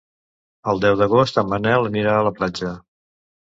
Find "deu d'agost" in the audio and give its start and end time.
0.85-1.37